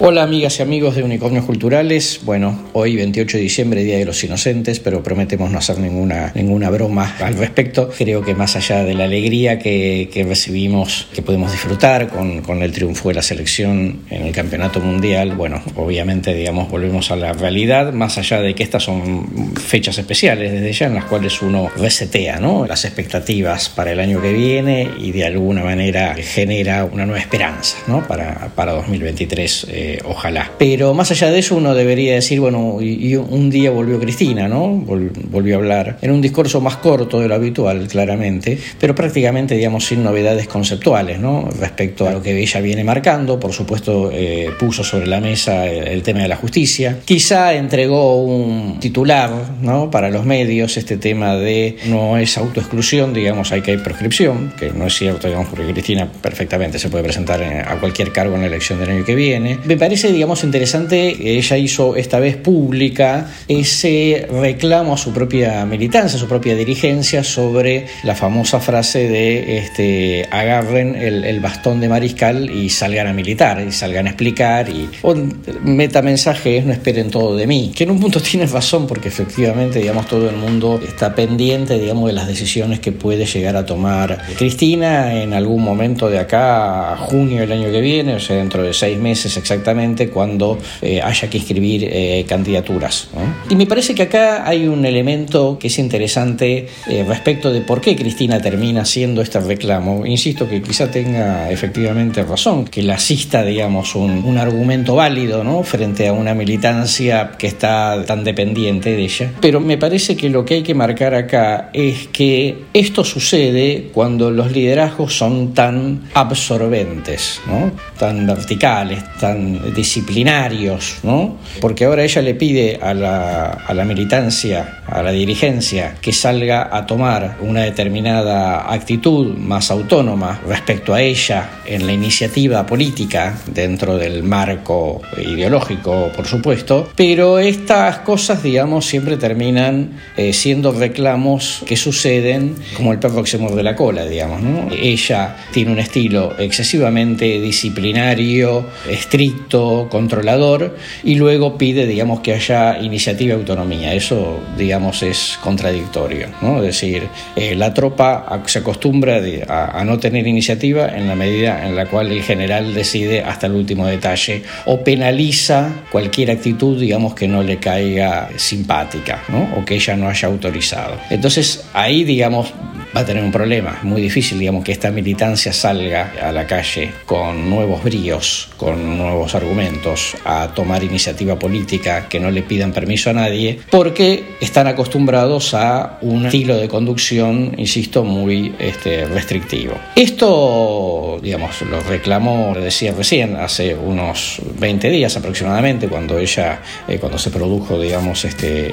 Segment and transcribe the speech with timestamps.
[0.00, 2.20] Hola amigas y amigos de Unicornios Culturales.
[2.24, 6.68] Bueno, hoy 28 de diciembre, Día de los Inocentes, pero prometemos no hacer ninguna, ninguna
[6.68, 7.88] broma al respecto.
[7.96, 12.72] Creo que más allá de la alegría que, recibimos, que podemos disfrutar con, con, el
[12.72, 17.92] triunfo de la selección en el Campeonato Mundial, bueno, obviamente, digamos, volvemos a la realidad,
[17.92, 22.40] más allá de que estas son fechas especiales desde ya en las cuales uno resetea,
[22.40, 22.66] ¿no?
[22.66, 27.78] Las expectativas para el año que viene y de alguna manera genera una nueva esperanza,
[27.86, 28.04] ¿no?
[28.08, 29.66] Para, para 2023.
[29.70, 30.50] Eh, eh, ojalá.
[30.58, 34.68] Pero más allá de eso, uno debería decir, bueno, y, un día volvió Cristina, ¿no?
[34.68, 39.84] volvió a hablar en un discurso más corto de lo habitual, claramente, pero prácticamente, digamos,
[39.84, 41.50] sin novedades conceptuales, ¿no?
[41.60, 46.02] Respecto a lo que ella viene marcando, por supuesto, eh, puso sobre la mesa el,
[46.02, 47.00] tema de la justicia.
[47.04, 49.30] Quizá entregó un titular,
[49.60, 49.90] ¿no?
[49.90, 54.70] Para los medios, este tema de no es autoexclusión, digamos, hay que hay proscripción, que
[54.70, 58.46] no es cierto, digamos, porque Cristina perfectamente se puede presentar a cualquier cargo en la
[58.46, 64.28] elección del año que viene me parece, digamos, interesante ella hizo esta vez pública ese
[64.30, 70.28] reclamo a su propia militancia, a su propia dirigencia sobre la famosa frase de este,
[70.30, 75.42] agarren el, bastón de mariscal y salgan a militar, y salgan a explicar, y un
[75.64, 79.80] metamensaje es no esperen todo de mí, que en un punto tiene razón porque efectivamente,
[79.80, 84.22] digamos, todo el mundo está pendiente, digamos, de las decisiones que puede llegar a tomar
[84.38, 88.62] Cristina en algún momento de acá a junio del año que viene, o sea, dentro
[88.62, 89.63] de seis meses exactamente
[90.12, 93.08] cuando eh, haya que escribir eh, candidaturas.
[93.48, 97.80] Y me parece que acá hay un elemento que es interesante eh, respecto de por
[97.80, 100.06] qué Cristina termina haciendo este reclamo.
[100.06, 105.62] Insisto que quizá tenga efectivamente razón, que la asista, digamos, un, un argumento válido ¿no?
[105.62, 109.32] frente a una militancia que está tan dependiente de ella.
[109.40, 114.30] Pero me parece que lo que hay que marcar acá es que esto sucede cuando
[114.30, 117.72] los liderazgos son tan absorbentes, ¿no?
[117.98, 121.36] tan verticales, tan disciplinarios, ¿no?
[121.60, 126.68] Porque ahora ella le pide a la, a la militancia, a la dirigencia, que salga
[126.76, 133.96] a tomar una determinada actitud más autónoma respecto a ella en la iniciativa política dentro
[133.96, 141.76] del marco ideológico, por supuesto, pero estas cosas, digamos, siempre terminan eh, siendo reclamos que
[141.76, 144.72] suceden como el perro que se muerde la cola, digamos.
[144.72, 153.34] Ella tiene un estilo excesivamente disciplinario, estricto, controlador y luego pide, digamos, que haya iniciativa
[153.34, 153.94] y autonomía.
[153.94, 156.28] Eso, digamos, es contradictorio.
[156.42, 156.58] ¿no?
[156.58, 161.76] Es decir, eh, la tropa se acostumbra a, no tener iniciativa en la medida en
[161.76, 167.28] la cual el general decide hasta el último detalle o penaliza cualquier actitud, digamos, que
[167.28, 169.48] no le caiga simpática ¿no?
[169.56, 170.98] o que ella no haya autorizado.
[171.10, 172.52] Entonces, ahí, digamos,
[172.96, 173.76] va a tener un problema.
[173.78, 178.96] Es muy difícil, digamos, que esta militancia salga a la calle con nuevos bríos, con
[178.96, 184.66] nuevos argumentos, a tomar iniciativa política que no le pidan permiso a nadie, porque están
[184.66, 189.74] acostumbrados a un estilo de conducción, insisto, muy este, restrictivo.
[189.96, 197.18] Esto, digamos, lo reclamó, decía recién, hace unos 20 días aproximadamente, cuando ella, eh, cuando
[197.18, 198.70] se produjo, digamos, este,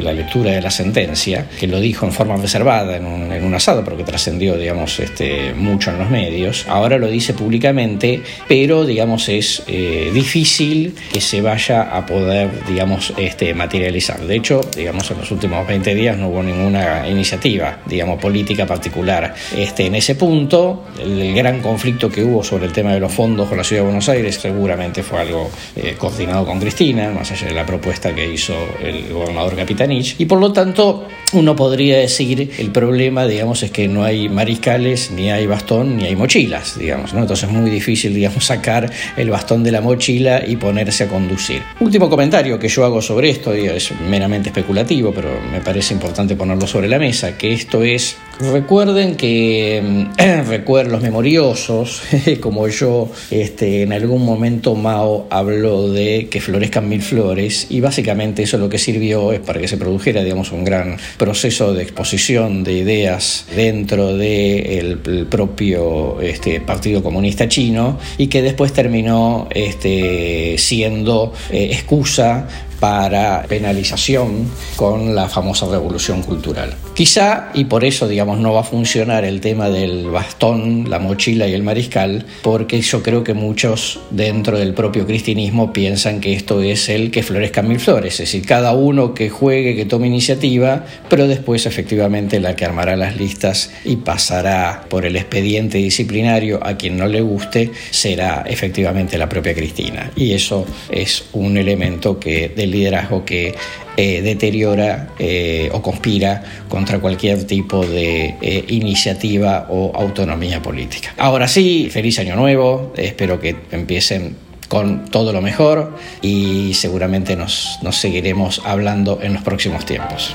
[0.00, 3.98] la lectura de la sentencia, que lo dijo en forma reservada en un, asado, pero
[3.98, 6.66] que trascendió, digamos, este, mucho en los medios.
[6.68, 13.12] Ahora lo dice públicamente, pero, digamos, es eh, difícil que se vaya a poder, digamos,
[13.16, 14.20] este, materializar.
[14.20, 19.34] De hecho, digamos, en los últimos 20 días no hubo ninguna iniciativa, digamos, política particular.
[19.56, 23.48] Este, en ese punto, el, gran conflicto que hubo sobre el tema de los fondos
[23.48, 27.48] con la Ciudad de Buenos Aires seguramente fue algo eh, coordinado con Cristina, más allá
[27.48, 30.16] de la propuesta que hizo el gobernador Capitanich.
[30.18, 35.10] Y por lo tanto, uno podría decir el problema, digamos, es que no hay mariscales,
[35.10, 37.20] ni hay bastón, ni hay mochilas, digamos, ¿no?
[37.20, 41.62] Entonces es muy difícil, digamos, sacar el bastón de la mochila y ponerse a conducir.
[41.80, 46.66] Último comentario que yo hago sobre esto, es meramente especulativo, pero me parece importante ponerlo
[46.66, 50.06] sobre la mesa, que esto es, recuerden que,
[50.48, 52.02] recuerden los memoriosos,
[52.40, 58.42] como yo, este, en algún momento Mao habló de que florezcan mil flores, y básicamente
[58.42, 62.64] eso lo que sirvió es para que se produjera, digamos, un gran proceso de exposición
[62.64, 71.32] de ideas dentro del propio este, Partido Comunista Chino y que después terminó este, siendo
[71.50, 72.48] eh, excusa
[72.82, 76.74] para penalización con la famosa revolución cultural.
[76.94, 81.46] Quizá, y por eso digamos no va a funcionar el tema del bastón, la mochila
[81.46, 86.60] y el mariscal, porque yo creo que muchos dentro del propio cristianismo piensan que esto
[86.60, 90.84] es el que florezcan mil flores, es decir, cada uno que juegue, que tome iniciativa,
[91.08, 96.76] pero después efectivamente la que armará las listas y pasará por el expediente disciplinario a
[96.76, 100.10] quien no le guste será efectivamente la propia Cristina.
[100.16, 103.54] Y eso es un elemento que, del liderazgo que
[103.96, 111.14] eh, deteriora eh, o conspira contra cualquier tipo de eh, iniciativa o autonomía política.
[111.18, 114.34] Ahora sí, feliz año nuevo, espero que empiecen
[114.68, 120.34] con todo lo mejor y seguramente nos, nos seguiremos hablando en los próximos tiempos.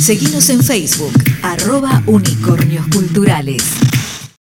[0.00, 1.12] Seguimos en Facebook,
[1.42, 3.62] arroba unicornios culturales.